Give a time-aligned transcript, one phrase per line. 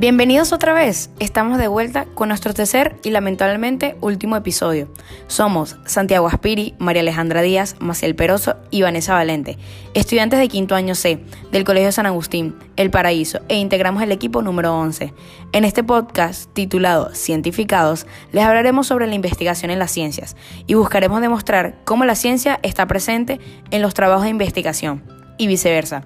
[0.00, 1.10] Bienvenidos otra vez.
[1.18, 4.88] Estamos de vuelta con nuestro tercer y lamentablemente último episodio.
[5.26, 9.58] Somos Santiago Aspiri, María Alejandra Díaz, Maciel Peroso y Vanessa Valente,
[9.92, 14.40] estudiantes de quinto año C del Colegio San Agustín, El Paraíso, e integramos el equipo
[14.40, 15.12] número 11.
[15.52, 20.34] En este podcast titulado Cientificados, les hablaremos sobre la investigación en las ciencias
[20.66, 23.38] y buscaremos demostrar cómo la ciencia está presente
[23.70, 25.04] en los trabajos de investigación
[25.36, 26.04] y viceversa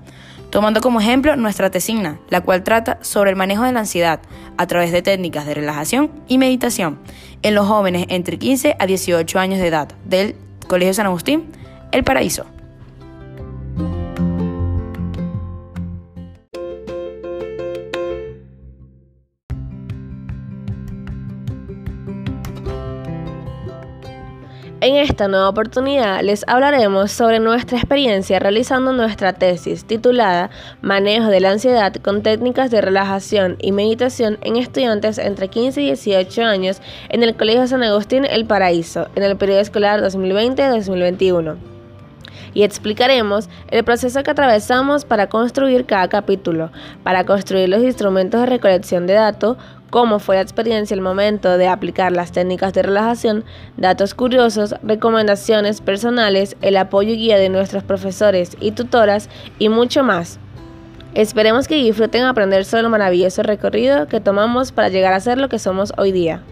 [0.51, 4.21] tomando como ejemplo nuestra tesina, la cual trata sobre el manejo de la ansiedad
[4.57, 6.99] a través de técnicas de relajación y meditación
[7.43, 11.51] en los jóvenes entre 15 a 18 años de edad del Colegio San Agustín,
[11.93, 12.47] El Paraíso.
[24.85, 30.51] En esta nueva oportunidad les hablaremos sobre nuestra experiencia realizando nuestra tesis titulada
[30.83, 35.87] Manejo de la ansiedad con técnicas de relajación y meditación en estudiantes entre 15 y
[35.87, 41.57] 18 años en el Colegio San Agustín El Paraíso en el periodo escolar 2020-2021
[42.53, 46.71] y explicaremos el proceso que atravesamos para construir cada capítulo,
[47.03, 49.57] para construir los instrumentos de recolección de datos,
[49.95, 53.45] cómo fue la experiencia el momento de aplicar las técnicas de relajación,
[53.77, 59.29] datos curiosos, recomendaciones personales, el apoyo y guía de nuestros profesores y tutoras
[59.61, 60.41] y mucho más.
[61.15, 65.49] Esperemos que disfruten aprender sobre el maravilloso recorrido que tomamos para llegar a ser lo
[65.49, 66.43] que somos hoy día.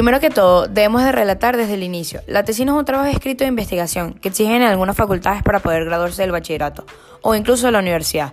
[0.00, 2.22] Primero que todo, debemos de relatar desde el inicio.
[2.26, 5.84] La tesis es un trabajo escrito de investigación que exigen en algunas facultades para poder
[5.84, 6.86] graduarse del bachillerato
[7.20, 8.32] o incluso de la universidad.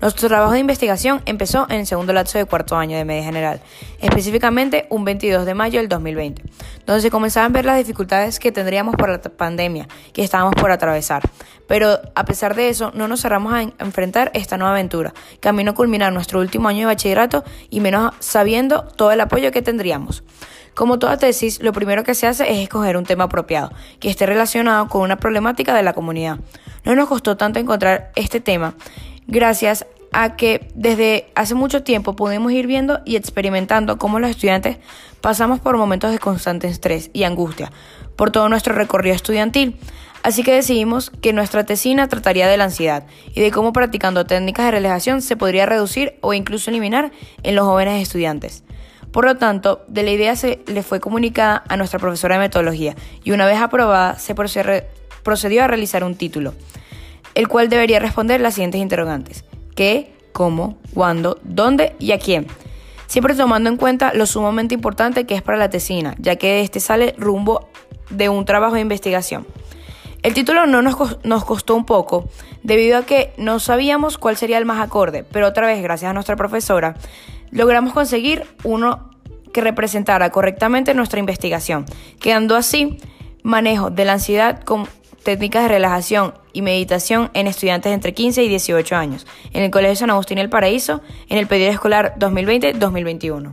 [0.00, 3.60] Nuestro trabajo de investigación empezó en el segundo lapso de cuarto año de media general,
[3.98, 6.40] específicamente un 22 de mayo del 2020,
[6.86, 10.70] donde se comenzaban a ver las dificultades que tendríamos por la pandemia que estábamos por
[10.70, 11.28] atravesar.
[11.66, 15.74] Pero a pesar de eso, no nos cerramos a enfrentar esta nueva aventura, camino a
[15.74, 20.22] culminar nuestro último año de bachillerato y menos sabiendo todo el apoyo que tendríamos.
[20.78, 24.26] Como toda tesis, lo primero que se hace es escoger un tema apropiado, que esté
[24.26, 26.38] relacionado con una problemática de la comunidad.
[26.84, 28.76] No nos costó tanto encontrar este tema,
[29.26, 34.76] gracias a que desde hace mucho tiempo pudimos ir viendo y experimentando cómo los estudiantes
[35.20, 37.72] pasamos por momentos de constante estrés y angustia
[38.14, 39.76] por todo nuestro recorrido estudiantil.
[40.22, 44.66] Así que decidimos que nuestra tesina trataría de la ansiedad y de cómo practicando técnicas
[44.66, 47.10] de relajación se podría reducir o incluso eliminar
[47.42, 48.62] en los jóvenes estudiantes.
[49.18, 52.94] Por lo tanto, de la idea se le fue comunicada a nuestra profesora de metodología
[53.24, 56.54] y una vez aprobada se procedió a realizar un título,
[57.34, 59.44] el cual debería responder las siguientes interrogantes.
[59.74, 60.14] ¿Qué?
[60.30, 60.78] ¿Cómo?
[60.94, 61.40] ¿Cuándo?
[61.42, 61.96] ¿Dónde?
[61.98, 62.46] ¿Y a quién?
[63.08, 66.78] Siempre tomando en cuenta lo sumamente importante que es para la tesina, ya que este
[66.78, 67.70] sale rumbo
[68.10, 69.48] de un trabajo de investigación.
[70.22, 72.28] El título no nos, nos costó un poco,
[72.62, 76.14] debido a que no sabíamos cuál sería el más acorde, pero otra vez, gracias a
[76.14, 76.94] nuestra profesora,
[77.50, 79.07] logramos conseguir uno
[79.58, 81.84] que representara correctamente nuestra investigación,
[82.20, 82.98] quedando así
[83.42, 84.86] manejo de la ansiedad con
[85.24, 89.96] técnicas de relajación y meditación en estudiantes entre 15 y 18 años, en el Colegio
[89.96, 93.52] San Agustín El Paraíso, en el periodo escolar 2020-2021.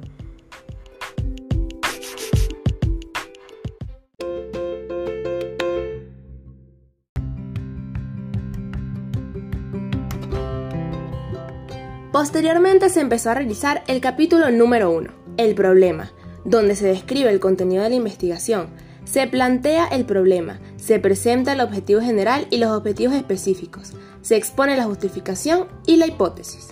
[12.12, 16.12] Posteriormente se empezó a realizar el capítulo número 1, el problema,
[16.44, 18.68] donde se describe el contenido de la investigación,
[19.04, 24.78] se plantea el problema, se presenta el objetivo general y los objetivos específicos, se expone
[24.78, 26.70] la justificación y la hipótesis.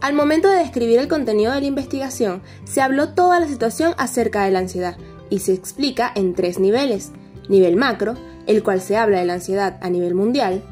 [0.00, 4.44] Al momento de describir el contenido de la investigación, se habló toda la situación acerca
[4.44, 4.96] de la ansiedad
[5.28, 7.12] y se explica en tres niveles.
[7.50, 8.14] Nivel macro,
[8.46, 10.62] el cual se habla de la ansiedad a nivel mundial,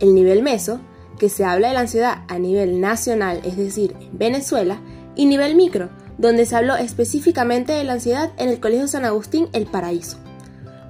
[0.00, 0.80] el nivel meso,
[1.18, 4.80] que se habla de la ansiedad a nivel nacional, es decir, en Venezuela,
[5.16, 9.48] y nivel micro, donde se habló específicamente de la ansiedad en el Colegio San Agustín
[9.52, 10.18] El Paraíso.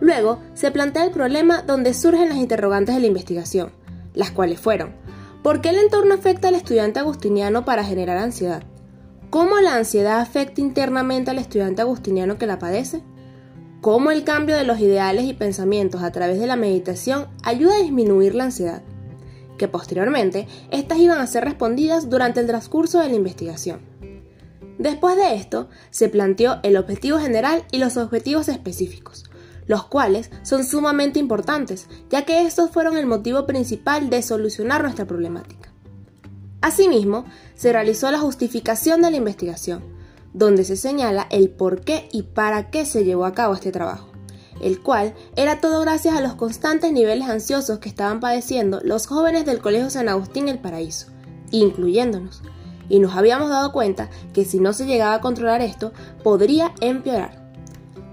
[0.00, 3.72] Luego se plantea el problema donde surgen las interrogantes de la investigación,
[4.14, 4.94] las cuales fueron,
[5.42, 8.62] ¿por qué el entorno afecta al estudiante agustiniano para generar ansiedad?
[9.30, 13.02] ¿Cómo la ansiedad afecta internamente al estudiante agustiniano que la padece?
[13.80, 17.82] ¿Cómo el cambio de los ideales y pensamientos a través de la meditación ayuda a
[17.82, 18.82] disminuir la ansiedad?
[19.58, 23.80] que posteriormente estas iban a ser respondidas durante el transcurso de la investigación.
[24.78, 29.24] Después de esto, se planteó el objetivo general y los objetivos específicos,
[29.66, 35.04] los cuales son sumamente importantes, ya que estos fueron el motivo principal de solucionar nuestra
[35.04, 35.72] problemática.
[36.60, 39.82] Asimismo, se realizó la justificación de la investigación,
[40.32, 44.08] donde se señala el por qué y para qué se llevó a cabo este trabajo,
[44.60, 49.44] el cual era todo gracias a los constantes niveles ansiosos que estaban padeciendo los jóvenes
[49.44, 51.08] del Colegio San Agustín El Paraíso,
[51.50, 52.42] incluyéndonos,
[52.88, 55.92] y nos habíamos dado cuenta que si no se llegaba a controlar esto,
[56.22, 57.48] podría empeorar.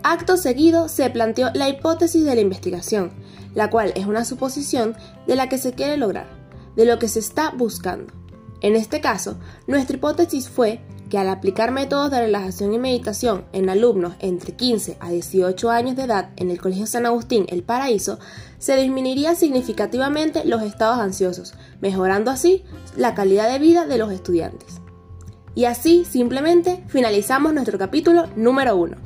[0.03, 3.11] Acto seguido se planteó la hipótesis de la investigación,
[3.55, 4.95] la cual es una suposición
[5.25, 6.27] de la que se quiere lograr,
[6.75, 8.13] de lo que se está buscando.
[8.61, 9.37] En este caso,
[9.67, 14.97] nuestra hipótesis fue que al aplicar métodos de relajación y meditación en alumnos entre 15
[14.99, 18.19] a 18 años de edad en el Colegio San Agustín El Paraíso,
[18.57, 22.63] se disminuiría significativamente los estados ansiosos, mejorando así
[22.97, 24.81] la calidad de vida de los estudiantes.
[25.53, 28.97] Y así simplemente finalizamos nuestro capítulo número 1.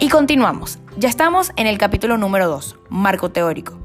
[0.00, 0.78] Y continuamos.
[0.98, 3.83] Ya estamos en el capítulo número 2, marco teórico.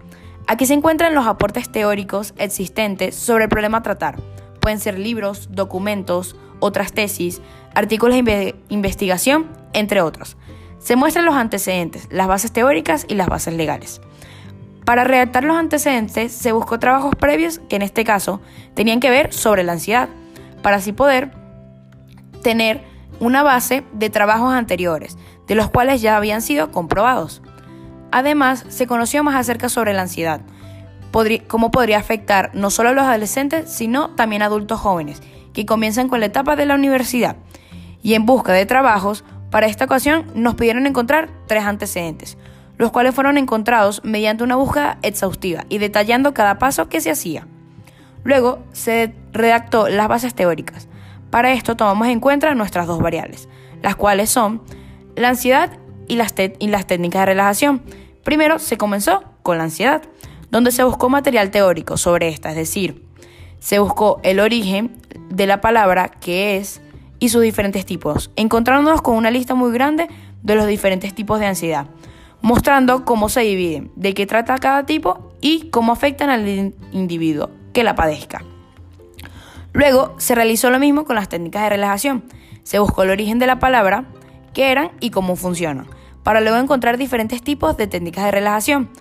[0.50, 4.19] Aquí se encuentran los aportes teóricos existentes sobre el problema a tratar.
[4.60, 7.40] Pueden ser libros, documentos, otras tesis,
[7.75, 10.38] artículos de investigación, entre otros.
[10.80, 14.01] Se muestran los antecedentes, las bases teóricas y las bases legales.
[14.86, 18.42] Para redactar los antecedentes se buscó trabajos previos que en este caso
[18.74, 20.10] tenían que ver sobre la ansiedad,
[20.63, 21.30] para así poder
[22.42, 22.81] tener
[23.19, 25.16] una base de trabajos anteriores,
[25.46, 27.44] de los cuales ya habían sido comprobados.
[28.12, 30.42] Además, se conoció más acerca sobre la ansiedad,
[31.48, 35.22] cómo podría afectar no solo a los adolescentes, sino también a adultos jóvenes,
[35.54, 37.38] que comienzan con la etapa de la universidad.
[38.02, 42.38] Y en busca de trabajos, para esta ocasión nos pidieron encontrar tres antecedentes,
[42.78, 47.48] los cuales fueron encontrados mediante una búsqueda exhaustiva y detallando cada paso que se hacía.
[48.24, 50.88] Luego se redactó las bases teóricas.
[51.30, 53.50] Para esto tomamos en cuenta nuestras dos variables,
[53.82, 54.62] las cuales son
[55.16, 55.72] la ansiedad
[56.10, 57.82] y las, técnicas de relajación.
[58.26, 60.02] Primero se comenzó con la ansiedad,
[60.52, 63.06] donde se buscó material teórico sobre esta, es decir,
[63.60, 64.98] se buscó el origen
[65.30, 66.82] de la palabra que es
[67.20, 70.08] y sus diferentes tipos, encontrándonos con una lista muy grande
[70.44, 71.88] de los diferentes tipos de ansiedad,
[72.42, 77.84] mostrando cómo se dividen, de qué trata cada tipo y cómo afectan al individuo que
[77.84, 78.44] la padezca.
[79.74, 82.24] Luego se realizó lo mismo con las técnicas de relajación.
[82.64, 84.06] Se buscó el origen de la palabra,
[84.54, 85.88] qué eran y cómo funcionan,
[86.30, 88.92] para luego encontrar diferentes tipos de técnicas de relajación,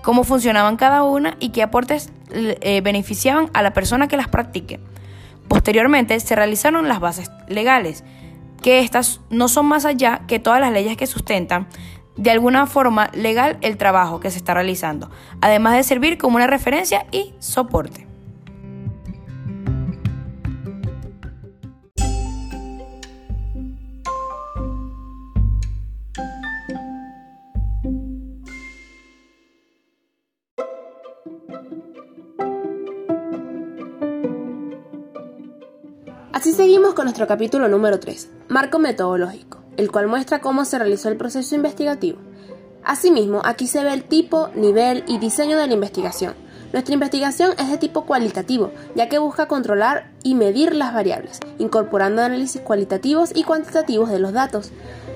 [0.00, 4.78] cómo funcionaban cada una y qué aportes eh, beneficiaban a la persona que las practique.
[5.48, 8.04] Posteriormente se realizaron las bases legales,
[8.62, 11.66] que estas no son más allá que todas las leyes que sustentan
[12.16, 15.10] de alguna forma legal el trabajo que se está realizando,
[15.40, 18.07] además de servir como una referencia y soporte.
[37.04, 42.18] Nuestro capítulo número 3, Marco Metodológico, el cual muestra cómo se realizó el proceso investigativo.
[42.84, 46.34] Asimismo, aquí se ve el tipo, nivel y diseño de la investigación.
[46.72, 52.22] Nuestra investigación es de tipo cualitativo, ya que busca controlar y medir las variables, incorporando
[52.22, 54.70] análisis cualitativos y cuantitativos de los datos.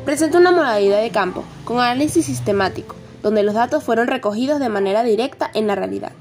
[0.05, 5.03] Presenta una modalidad de campo, con análisis sistemático, donde los datos fueron recogidos de manera
[5.03, 6.13] directa en la realidad.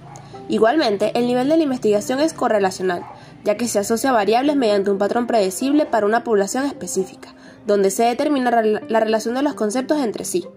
[0.50, 3.06] Igualmente, el nivel de la investigación es correlacional,
[3.44, 7.34] ya que se asocia variables mediante un patrón predecible para una población específica,
[7.66, 10.48] donde se determina la relación de los conceptos entre sí.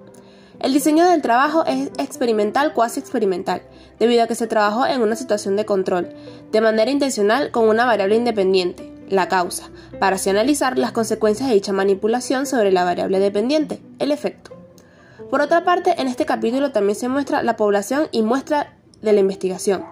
[0.60, 3.62] El diseño del trabajo es experimental cuasi experimental,
[3.98, 6.14] debido a que se trabajó en una situación de control,
[6.52, 11.54] de manera intencional con una variable independiente, la causa, para así analizar las consecuencias de
[11.54, 14.52] dicha manipulación sobre la variable dependiente, el efecto.
[15.30, 19.20] Por otra parte, en este capítulo también se muestra la población y muestra de la
[19.20, 19.84] investigación,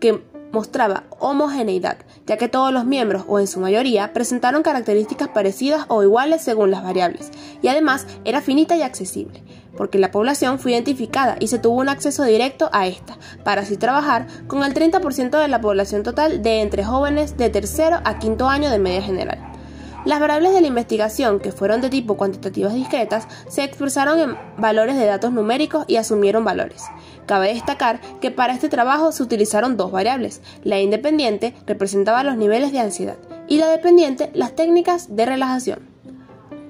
[0.00, 5.86] que mostraba homogeneidad, ya que todos los miembros, o en su mayoría, presentaron características parecidas
[5.88, 7.30] o iguales según las variables,
[7.62, 9.42] y además era finita y accesible,
[9.76, 13.76] porque la población fue identificada y se tuvo un acceso directo a esta, para así
[13.76, 18.48] trabajar con el 30% de la población total de entre jóvenes de tercero a quinto
[18.48, 19.47] año de media general.
[20.04, 24.96] Las variables de la investigación, que fueron de tipo cuantitativas discretas, se expresaron en valores
[24.96, 26.84] de datos numéricos y asumieron valores.
[27.26, 30.40] Cabe destacar que para este trabajo se utilizaron dos variables.
[30.62, 33.16] La independiente representaba los niveles de ansiedad
[33.48, 35.80] y la dependiente las técnicas de relajación.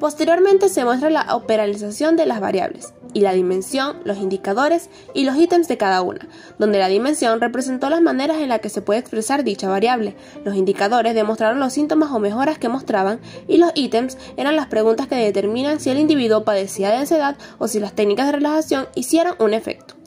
[0.00, 2.94] Posteriormente se muestra la operacionalización de las variables.
[3.15, 7.91] Y la dimensión, los indicadores y los ítems de cada una, donde la dimensión representó
[7.91, 12.11] las maneras en las que se puede expresar dicha variable, los indicadores demostraron los síntomas
[12.11, 16.45] o mejoras que mostraban y los ítems eran las preguntas que determinan si el individuo
[16.45, 19.98] padecía de ansiedad o si las técnicas de relajación hicieron un efecto.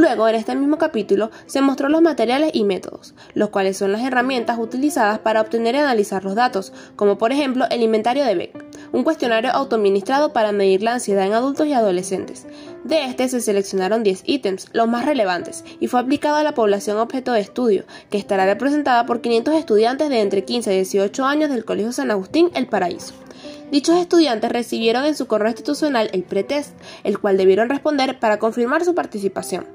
[0.00, 4.02] Luego, en este mismo capítulo, se mostró los materiales y métodos, los cuales son las
[4.02, 8.64] herramientas utilizadas para obtener y analizar los datos, como por ejemplo el inventario de Beck,
[8.92, 12.46] un cuestionario autoadministrado para medir la ansiedad en adultos y adolescentes.
[12.82, 16.96] De este se seleccionaron 10 ítems, los más relevantes, y fue aplicado a la población
[16.96, 21.50] objeto de estudio, que estará representada por 500 estudiantes de entre 15 y 18 años
[21.50, 23.12] del Colegio San Agustín El Paraíso.
[23.70, 26.72] Dichos estudiantes recibieron en su correo institucional el pretest,
[27.04, 29.66] el cual debieron responder para confirmar su participación.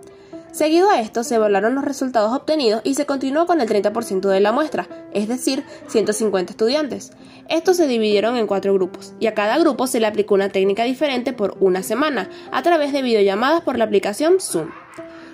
[0.55, 4.39] Seguido a esto, se evaluaron los resultados obtenidos y se continuó con el 30% de
[4.39, 7.11] la muestra, es decir, 150 estudiantes.
[7.49, 10.85] Estos se dividieron en cuatro grupos, y a cada grupo se le aplicó una técnica
[10.85, 14.69] diferente por una semana, a través de videollamadas por la aplicación Zoom.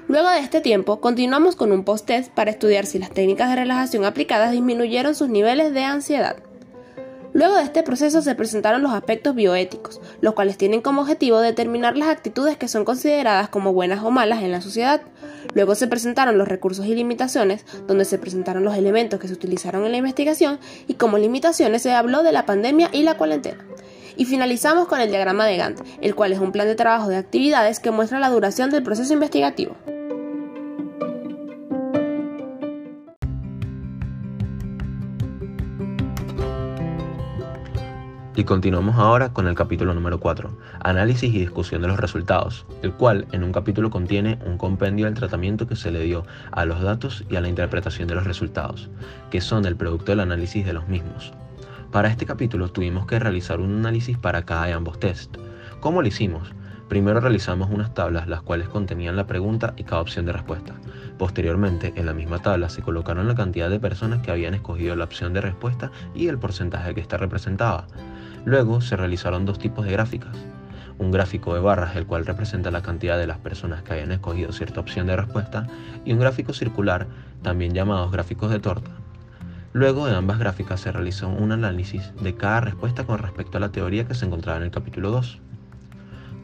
[0.08, 4.06] Luego de este tiempo, continuamos con un post-test para estudiar si las técnicas de relajación
[4.06, 6.38] aplicadas disminuyeron sus niveles de ansiedad.
[7.34, 11.96] Luego de este proceso se presentaron los aspectos bioéticos, los cuales tienen como objetivo determinar
[11.96, 15.02] las actitudes que son consideradas como buenas o malas en la sociedad.
[15.54, 19.86] Luego se presentaron los recursos y limitaciones, donde se presentaron los elementos que se utilizaron
[19.86, 23.66] en la investigación y como limitaciones se habló de la pandemia y la cuarentena.
[24.18, 27.16] Y finalizamos con el diagrama de Gantt, el cual es un plan de trabajo de
[27.16, 29.78] actividades que muestra la duración del proceso investigativo.
[38.34, 42.94] Y continuamos ahora con el capítulo número 4, análisis y discusión de los resultados, el
[42.94, 46.82] cual en un capítulo contiene un compendio del tratamiento que se le dio a los
[46.82, 48.90] datos y a la interpretación de los resultados,
[49.32, 51.34] que son el producto del análisis de los mismos.
[51.92, 55.36] Para este capítulo tuvimos que realizar un análisis para cada de ambos test.
[55.82, 56.54] ¿Cómo lo hicimos?
[56.92, 60.74] Primero realizamos unas tablas las cuales contenían la pregunta y cada opción de respuesta.
[61.18, 65.06] Posteriormente, en la misma tabla se colocaron la cantidad de personas que habían escogido la
[65.06, 67.88] opción de respuesta y el porcentaje que ésta representaba.
[68.44, 70.36] Luego se realizaron dos tipos de gráficas.
[70.98, 74.52] Un gráfico de barras, el cual representa la cantidad de las personas que hayan escogido
[74.52, 75.68] cierta opción de respuesta,
[76.04, 77.08] y un gráfico circular,
[77.42, 78.92] también llamados gráficos de torta.
[79.72, 83.72] Luego de ambas gráficas se realizó un análisis de cada respuesta con respecto a la
[83.72, 85.42] teoría que se encontraba en el capítulo 2.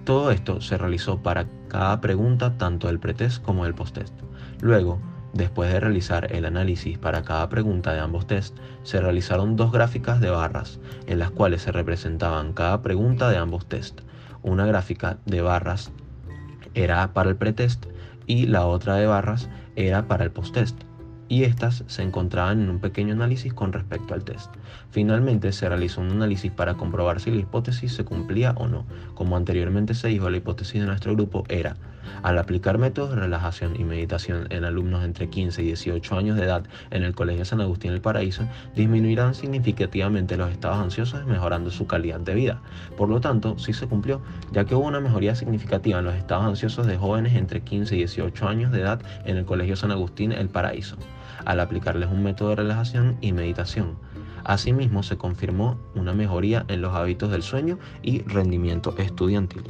[0.08, 4.14] Todo esto se realizó para cada pregunta tanto del pretest como del posttest.
[4.62, 5.02] Luego,
[5.34, 10.22] Después de realizar el análisis para cada pregunta de ambos tests, se realizaron dos gráficas
[10.22, 14.04] de barras, en las cuales se representaban cada pregunta de ambos tests.
[14.42, 15.92] Una gráfica de barras
[16.74, 17.86] era para el pretest
[18.26, 20.87] y la otra de barras era para el posttest
[21.30, 24.54] y estas se encontraban en un pequeño análisis con respecto al test.
[24.92, 28.86] Finalmente se realizó un análisis para comprobar si la hipótesis se cumplía o no.
[29.14, 31.76] Como anteriormente se dijo, la hipótesis de nuestro grupo era,
[32.24, 36.44] al aplicar métodos de relajación y meditación en alumnos entre 15 y 18 años de
[36.44, 38.44] edad en el Colegio San Agustín del Paraíso,
[38.76, 42.62] disminuirán significativamente los estados ansiosos mejorando su calidad de vida.
[42.98, 44.22] Por lo tanto, sí se cumplió,
[44.52, 48.00] ya que hubo una mejoría significativa en los estados ansiosos de jóvenes entre 15 y
[48.00, 50.98] 18 años de edad en el Colegio San Agustín El Paraíso
[51.46, 53.96] al aplicarles un método de relajación y meditación.
[54.44, 59.64] Asimismo, se confirmó una mejoría en los hábitos del sueño y rendimiento estudiantil.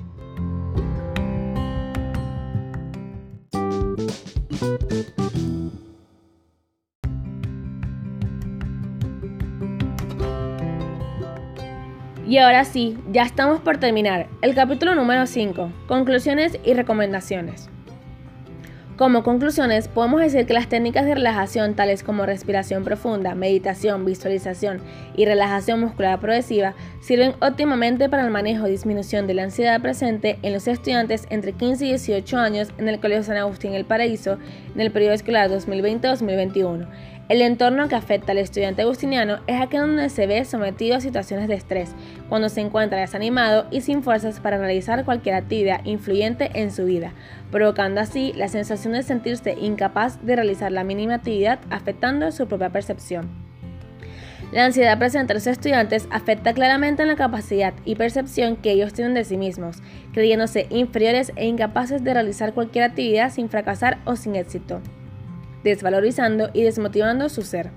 [12.28, 14.28] Y ahora sí, ya estamos por terminar.
[14.42, 15.72] El capítulo número 5.
[15.88, 17.70] Conclusiones y recomendaciones.
[18.98, 24.82] Como conclusiones, podemos decir que las técnicas de relajación tales como respiración profunda, meditación, visualización
[25.16, 30.40] y relajación muscular progresiva sirven óptimamente para el manejo y disminución de la ansiedad presente
[30.42, 34.40] en los estudiantes entre 15 y 18 años en el Colegio San Agustín El Paraíso
[34.74, 36.88] en el periodo escolar 2020-2021
[37.30, 41.50] el entorno que afecta al estudiante agustiniano es aquel donde se ve sometido a situaciones
[41.50, 41.94] de estrés,
[42.30, 47.14] cuando se encuentra desanimado y sin fuerzas para realizar cualquier actividad influyente en su vida,
[47.52, 52.70] provocando así la sensación de sentirse incapaz de realizar la mínima actividad afectando su propia
[52.70, 53.30] percepción.
[54.54, 58.94] La ansiedad presente en los estudiantes afecta claramente en la capacidad y percepción que ellos
[58.94, 59.80] tienen de sí mismos,
[60.14, 64.82] creyéndose inferiores e incapaces de realizar cualquier actividad sin fracasar o sin éxito
[65.70, 67.72] desvalorizando y desmotivando su ser.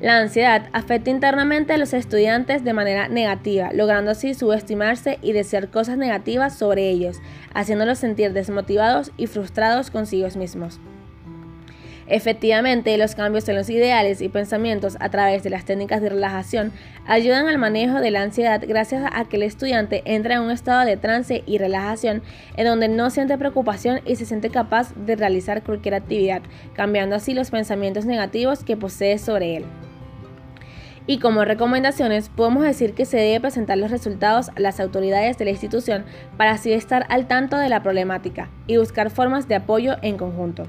[0.00, 5.70] La ansiedad afecta internamente a los estudiantes de manera negativa, logrando así subestimarse y desear
[5.70, 7.18] cosas negativas sobre ellos,
[7.54, 10.80] haciéndolos sentir desmotivados y frustrados consigo mismos.
[12.08, 16.70] Efectivamente, los cambios en los ideales y pensamientos a través de las técnicas de relajación
[17.04, 20.86] ayudan al manejo de la ansiedad gracias a que el estudiante entra en un estado
[20.86, 22.22] de trance y relajación
[22.56, 26.42] en donde no siente preocupación y se siente capaz de realizar cualquier actividad,
[26.74, 29.64] cambiando así los pensamientos negativos que posee sobre él.
[31.08, 35.44] Y como recomendaciones, podemos decir que se debe presentar los resultados a las autoridades de
[35.44, 36.04] la institución
[36.36, 40.66] para así estar al tanto de la problemática y buscar formas de apoyo en conjunto.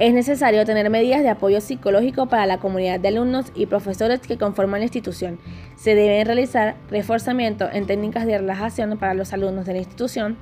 [0.00, 4.36] Es necesario tener medidas de apoyo psicológico para la comunidad de alumnos y profesores que
[4.36, 5.38] conforman la institución.
[5.76, 10.36] Se deben realizar reforzamiento en técnicas de relajación para los alumnos de la institución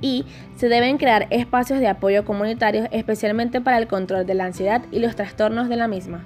[0.00, 4.82] y se deben crear espacios de apoyo comunitarios especialmente para el control de la ansiedad
[4.92, 6.24] y los trastornos de la misma.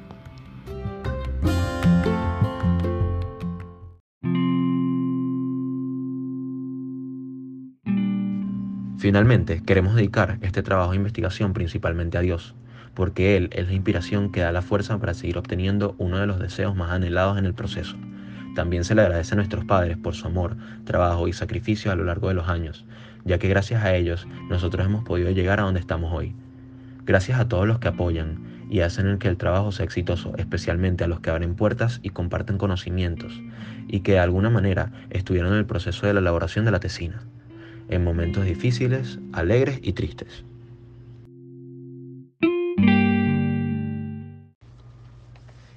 [9.03, 12.55] Finalmente, queremos dedicar este trabajo de investigación principalmente a Dios,
[12.95, 16.39] porque Él es la inspiración que da la fuerza para seguir obteniendo uno de los
[16.39, 17.97] deseos más anhelados en el proceso.
[18.55, 22.05] También se le agradece a nuestros padres por su amor, trabajo y sacrificio a lo
[22.05, 22.85] largo de los años,
[23.25, 26.37] ya que gracias a ellos nosotros hemos podido llegar a donde estamos hoy.
[27.05, 28.39] Gracias a todos los que apoyan
[28.71, 32.57] y hacen que el trabajo sea exitoso, especialmente a los que abren puertas y comparten
[32.57, 33.43] conocimientos,
[33.89, 37.25] y que de alguna manera estuvieron en el proceso de la elaboración de la tesina
[37.89, 40.45] en momentos difíciles, alegres y tristes.